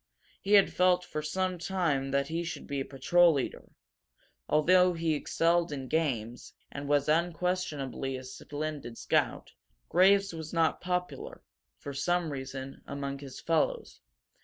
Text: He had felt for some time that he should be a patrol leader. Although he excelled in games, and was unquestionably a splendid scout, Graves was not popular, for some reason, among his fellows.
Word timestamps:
He 0.41 0.53
had 0.53 0.73
felt 0.73 1.05
for 1.05 1.21
some 1.21 1.59
time 1.59 2.09
that 2.09 2.29
he 2.29 2.43
should 2.43 2.65
be 2.65 2.79
a 2.79 2.85
patrol 2.85 3.33
leader. 3.33 3.71
Although 4.49 4.93
he 4.93 5.13
excelled 5.13 5.71
in 5.71 5.87
games, 5.87 6.53
and 6.71 6.89
was 6.89 7.07
unquestionably 7.07 8.17
a 8.17 8.23
splendid 8.23 8.97
scout, 8.97 9.51
Graves 9.89 10.33
was 10.33 10.53
not 10.53 10.81
popular, 10.81 11.43
for 11.77 11.93
some 11.93 12.31
reason, 12.31 12.81
among 12.87 13.19
his 13.19 13.39
fellows. 13.39 14.01